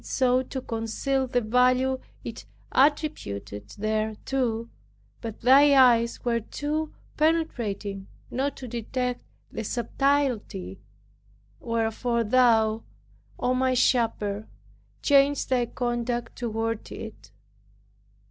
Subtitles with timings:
[0.01, 4.67] It sought to conceal the value it attributed thereto.
[5.21, 10.79] But thy eyes were too penetrating not to detect the subtilty.
[11.59, 12.81] Wherefore, thou,
[13.37, 14.47] O my Shepherd,
[15.03, 17.29] changed Thy conduct toward it.